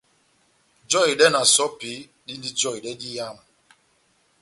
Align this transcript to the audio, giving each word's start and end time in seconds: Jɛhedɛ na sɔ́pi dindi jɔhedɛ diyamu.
Jɛhedɛ 0.91 1.27
na 1.31 1.41
sɔ́pi 1.53 1.91
dindi 2.25 2.49
jɔhedɛ 2.59 2.91
diyamu. 3.01 3.41